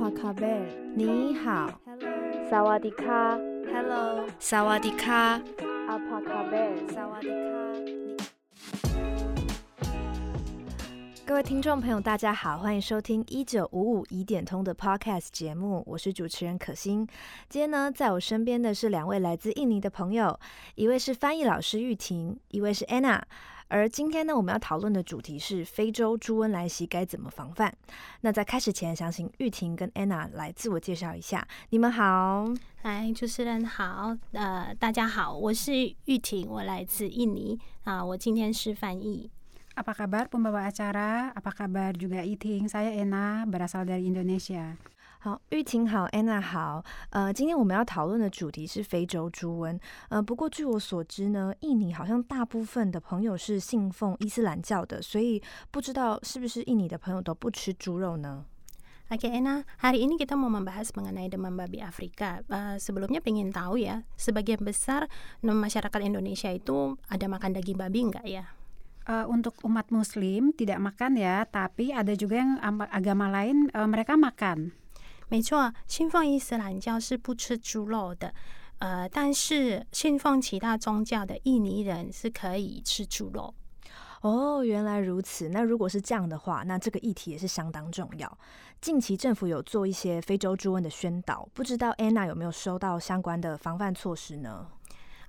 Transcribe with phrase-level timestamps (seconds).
[0.00, 0.62] 帕卡贝，
[0.96, 1.78] 你好。
[1.84, 3.36] Hello，萨瓦迪卡
[3.70, 5.38] ，Hello，萨瓦迪卡，
[5.88, 6.72] 阿帕卡贝。
[6.88, 7.34] 萨瓦迪卡。
[11.26, 17.06] 各位听众朋友，大家好，欢迎收听一九五五疑点通的 Podcast 节目，我是主持人可心。
[17.50, 20.40] 今天呢，在我身边的是两位来自印尼的朋友，
[20.76, 23.20] 一位是翻译老师玉婷，一位是 Anna。
[23.70, 27.72] 而今天呢，我们要讨论的主题是非洲猪瘟来袭该怎么防范。
[28.22, 31.46] 那在开始前，想请玉婷跟 Anna 来自我介绍一下。
[31.68, 35.72] 你们好，来，主持人好，呃，大家好，我是
[36.06, 39.30] 玉婷，我来自印尼啊，我今天是翻译。
[39.76, 41.30] Apa kabar pembawa acara?
[41.32, 42.66] Apa kabar juga Iting?
[42.66, 44.74] Saya Ena, berasal dari Indonesia.
[45.22, 46.82] 好，玉婷好，Anna 好。
[47.10, 49.78] 呃，今天我们要讨论的主题是非洲猪瘟。
[50.08, 58.46] 呃，不过据我所知呢，印尼好像大部分的朋友是信奉伊斯兰教的，所以不知道是不是印尼的朋友都不吃猪肉呢
[59.10, 62.40] ？Oke, Ena, hari ini kita mau membahas mengenai demam babi Afrika.
[62.48, 65.04] Eh, sebelumnya pengen tahu ya, sebagian besar
[65.44, 68.56] masyarakat Indonesia itu ada makan daging babi enggak ya?
[69.04, 73.84] Eh, untuk umat Muslim tidak makan ya, tapi ada juga yang ama- agama lain eh,
[73.84, 74.79] mereka makan.
[75.30, 78.34] 没错，信奉伊斯兰教是不吃猪肉的，
[78.80, 83.54] 呃，但是信奉其他宗教的印尼人是可以吃猪肉。
[84.22, 85.48] 哦，原来如此。
[85.48, 88.38] 那如果是这样的话，那这个议题也是相当重要。
[88.80, 94.66] 近期政府有做一些非洲猪瘟的宣导，不知道 Anna 有没有收到相关的防范措施呢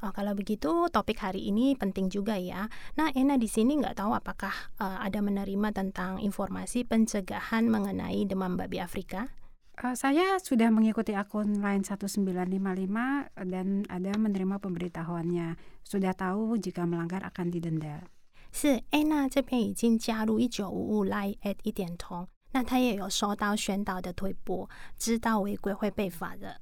[0.00, 2.72] ？Oh, kalau begitu topik hari ini penting juga ya.
[2.96, 8.56] Nah, Ena di sini nggak tahu apakah eh, ada menerima tentang informasi pencegahan mengenai demam
[8.56, 9.28] babi Afrika?
[9.79, 15.59] Eh, saya sudah mengikuti akun lain 1955 dan ada menerima pemberitahuannya.
[15.83, 18.07] Sudah tahu jika melanggar akan didenda.
[18.55, 26.61] 是 Anna 这边已经加入一九五五 Line at 一点通，那他也有收到宣导的推播，知道违规会被罚的。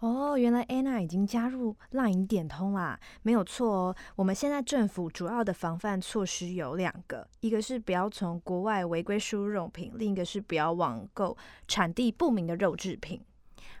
[0.00, 3.96] 哦，原来 Anna 已经加入 LINE 点通啦，没有错哦。
[4.14, 11.36] 我们现在政府主要的防范措施有两个，一个是不要从国外违规输入肉品，另一个是不要网购
[11.66, 13.20] 产地不明的肉制品。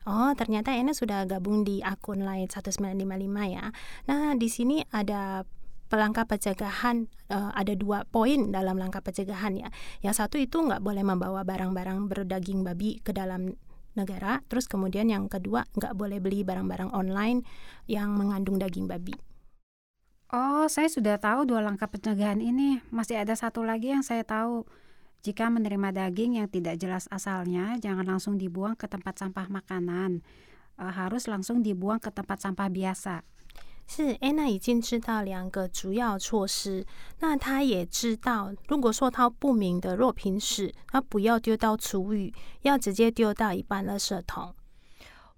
[0.08, 3.70] Oh, ternyata Ena sudah gabung di akun lain 1955 ya.
[4.08, 5.44] Nah, di sini ada
[5.92, 9.68] pelangkah pencegahan eh, ada dua poin dalam langkah pencegahan ya.
[10.00, 13.52] Yang satu itu nggak boleh membawa barang-barang berdaging babi ke dalam
[13.98, 14.38] negara.
[14.46, 17.42] Terus kemudian yang kedua nggak boleh beli barang-barang online
[17.90, 19.18] yang mengandung daging babi.
[20.30, 22.78] Oh, saya sudah tahu dua langkah pencegahan ini.
[22.94, 24.68] Masih ada satu lagi yang saya tahu.
[25.26, 30.22] Jika menerima daging yang tidak jelas asalnya, jangan langsung dibuang ke tempat sampah makanan.
[30.78, 33.26] Eh, harus langsung dibuang ke tempat sampah biasa.
[33.88, 36.84] 是 Anna 已经知道两个主要措施，
[37.20, 42.32] 那她也知道，如果说她不明的肉品时，她不要丢到厨余，
[42.62, 44.54] 要直接丢到一般垃圾桶。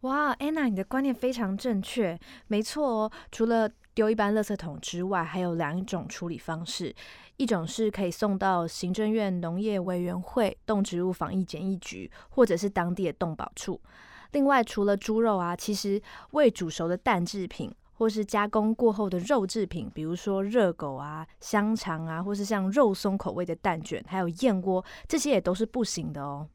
[0.00, 2.18] 哇，Anna，你的观念非常正确，
[2.48, 3.12] 没错哦。
[3.30, 6.94] 除了丢一般垃圾桶之外，还有两种处理方式，
[7.36, 13.80] 一种是可以送到行政院农业委员会动植物防疫检疫局，或者是当地的动保处。
[14.32, 16.00] 另外，除了猪肉啊，其实
[16.30, 26.48] 未煮熟的蛋制品，或是加工过后的肉制品，比如说热狗啊、香肠啊，或是像肉松口味的蛋卷，还有燕窝，这些也都是不行的哦。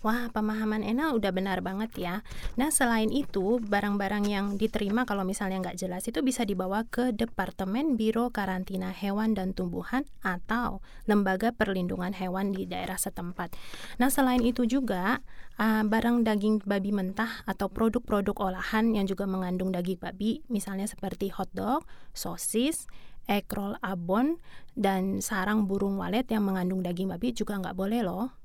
[0.00, 2.14] Wah, pemahaman Ena udah benar banget ya.
[2.56, 8.00] Nah, selain itu, barang-barang yang diterima kalau misalnya nggak jelas itu bisa dibawa ke Departemen
[8.00, 13.52] Biro Karantina Hewan dan Tumbuhan atau Lembaga Perlindungan Hewan di daerah setempat.
[14.00, 15.20] Nah, selain itu juga,
[15.60, 21.28] ah, barang daging babi mentah atau produk-produk olahan yang juga mengandung daging babi, misalnya seperti
[21.28, 21.84] hotdog,
[22.16, 22.88] sosis,
[23.28, 24.40] egg roll abon,
[24.72, 28.39] dan sarang burung walet yang mengandung daging babi juga nggak boleh loh.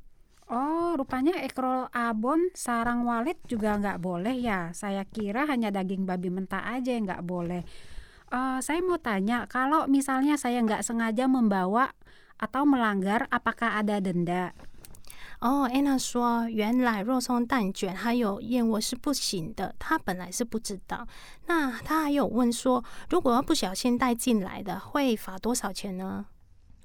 [0.50, 4.74] Oh, rupanya ekrol abon, sarang walet juga nggak boleh ya.
[4.74, 7.62] Saya kira hanya daging babi mentah aja yang nggak boleh.
[8.30, 11.94] Eh, saya mau tanya, kalau misalnya saya nggak sengaja membawa
[12.34, 14.50] atau melanggar, apakah ada denda?
[15.40, 21.06] 哦，安娜说，原来肉松蛋卷还有燕窝是不行的，她本来是不知道。
[21.46, 26.26] 那她还有问说，如果要不小心带进来的，会罚多少钱呢？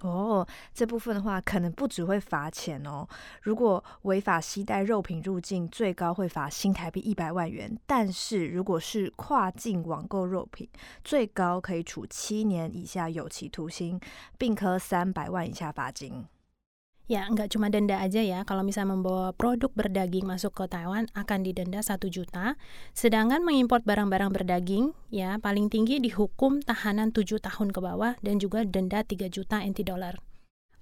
[0.00, 3.06] 哦，这部分的话，可能不只会罚钱哦。
[3.42, 10.68] 如果违法携带肉品入境，最高会罚新台币一百万元；但是如果是跨境网购肉品，
[11.04, 14.00] 最高可以处七年以下有期徒刑，
[14.38, 16.26] 并科三百万以下罚金。
[17.10, 18.46] Ya, nggak cuma denda aja ya.
[18.46, 22.54] Kalau misalnya membawa produk berdaging masuk ke Taiwan akan didenda 1 juta.
[22.94, 28.62] Sedangkan mengimpor barang-barang berdaging, ya paling tinggi dihukum tahanan 7 tahun ke bawah dan juga
[28.62, 30.22] denda 3 juta NT dolar.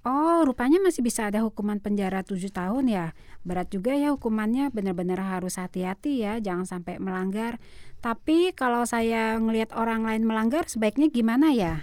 [0.04, 3.16] Oh, rupanya masih bisa ada hukuman penjara 7 tahun ya.
[3.48, 7.56] Berat juga ya hukumannya, benar-benar harus hati-hati ya, jangan sampai melanggar.
[8.04, 11.80] Tapi kalau saya ngelihat orang lain melanggar, sebaiknya gimana ya?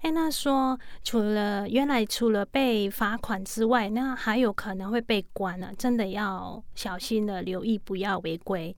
[0.00, 8.76] 哎，那说除了原来除了被罚款之外，那还有可能会被关啊，真的要小心的留意，不要违规。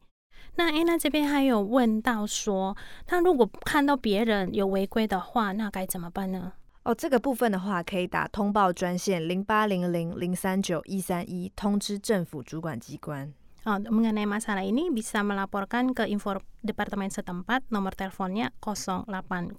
[0.56, 2.76] 那哎，那这边还有问到说，
[3.06, 6.53] 他如果看到别人有违规的话，那该怎么办呢？
[6.85, 13.32] 哦，这个部分的话，可以打通报专线零八零零零三九一三一，通知政府主管机关。
[13.64, 19.56] Oh, mengenai masalah ini bisa melaporkan ke info departemen setempat nomor teleponnya 0800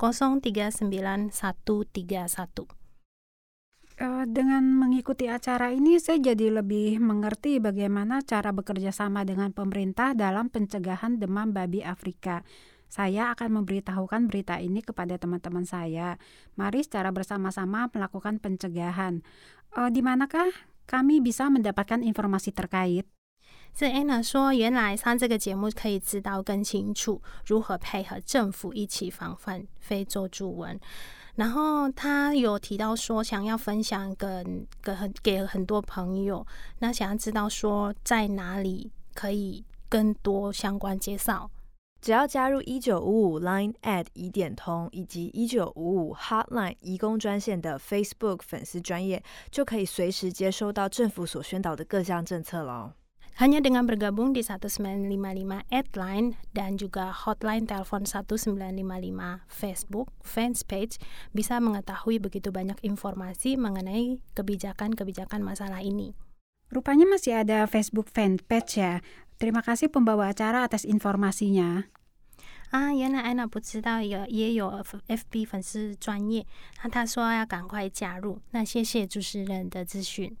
[0.00, 2.64] 039131.
[4.00, 10.16] Uh, dengan mengikuti acara ini saya jadi lebih mengerti bagaimana cara bekerja sama dengan pemerintah
[10.16, 12.48] dalam pencegahan demam babi Afrika.
[12.88, 16.16] Saya akan memberitahukan berita ini kepada teman-teman saya.
[16.56, 19.20] Mari secara bersama-sama melakukan pencegahan.
[19.76, 20.48] Uh, di manakah
[20.90, 23.06] kami bisa mendapatkan informasi terkait?
[23.70, 30.76] 是 Anna 说，原来上这个节目可以知道更清楚如何配合政府一起防范非洲猪瘟。
[31.36, 36.44] 然后他有提到说，想要分享跟跟很给很多朋友，
[36.80, 41.48] 那想要知道说在哪里可以更多相关介绍。
[42.01, 52.93] 只要加入一九五五 Line at 疑点通以及一九五五 Hotline 移工专线的 Facebook 粉丝专业，就可以随时接收到政府所宣导的各项政策喽。
[53.35, 60.95] Hanya dengan bergabung di 1955 Adline dan juga hotline telepon 1955 Facebook fans page
[61.35, 66.15] bisa mengetahui begitu banyak informasi mengenai kebijakan-kebijakan masalah ini.
[66.71, 69.03] Rupanya masih ada Facebook fanpage ya.
[69.39, 71.85] Terima kasih pembawa acara atas informasinya.
[72.71, 76.45] 啊，原来安娜不知道有也有 FB 粉丝专业，
[76.83, 78.39] 那他说要赶快加入。
[78.51, 80.35] 那谢谢主持人的资讯。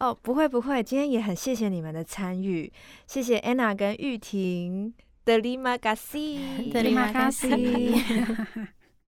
[0.00, 2.72] 哦，不会不会，今天也很谢谢你们的参与，
[3.06, 4.92] 谢谢 Anna 跟玉婷
[5.24, 8.68] 的 Lima Gassi，Terima kasih。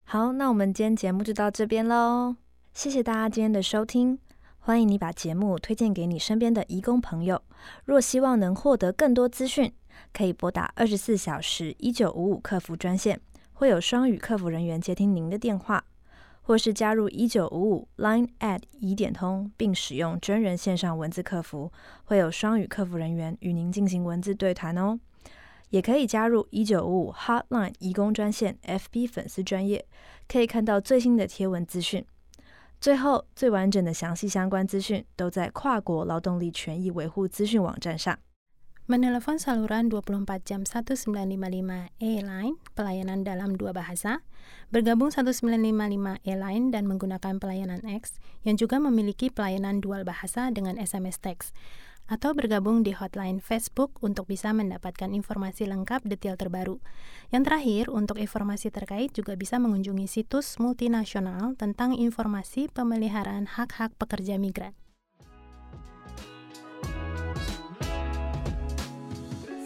[0.04, 2.36] 好，那我们今天节目就到这边喽，
[2.74, 4.18] 谢谢大家今天的收听，
[4.67, 7.41] 欢迎你把节目推荐给你身边的义工朋友。
[7.85, 9.71] 若希望能获得更多资讯，
[10.11, 13.17] 可以拨打二十四小时一九五五客服专线，
[13.53, 15.85] 会有双语客服人员接听您的电话。
[16.41, 21.71] 或是加入一九五五 Line at 疑点通，并使用真人线上文字客服，
[22.03, 24.99] 会有双语客服人员与您进行文字对谈哦。
[25.69, 29.85] 也可以加入一九五五 Hotline 移工专线 FB 粉丝专业，
[30.27, 32.05] 可以看到最新的贴文资讯。
[32.80, 38.18] 最后，最完整的详细相关资讯都在跨国劳动力权益维护资讯网站上。
[38.88, 44.26] Menelepon saluran 24 jam 1955 E-Line, pelayanan dalam dua bahasa,
[44.74, 51.22] bergabung 1955 E-Line dan menggunakan pelayanan X yang juga memiliki pelayanan dual bahasa dengan SMS
[51.22, 51.54] teks
[52.10, 56.76] atau bergabung di hotline Facebook untuk bisa mendapatkan informasi lengkap detail terbaru.
[57.32, 64.36] Yang terakhir, untuk informasi terkait juga bisa mengunjungi situs multinasional tentang informasi pemeliharaan hak-hak pekerja
[64.36, 64.76] migran.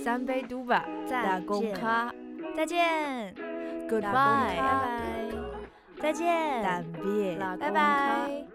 [0.06, 2.14] Sampai jumpa，打工卡，
[2.54, 3.34] 再见，
[3.90, 5.34] Goodbye，拜拜，
[5.98, 8.49] 再见，拜拜拜。